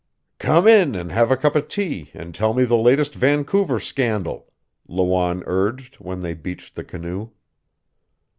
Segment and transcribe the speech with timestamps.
[0.39, 4.47] "Come in and have a cup of tea and tell me the latest Vancouver scandal,"
[4.87, 7.29] Lawanne urged, when they beached the canoe.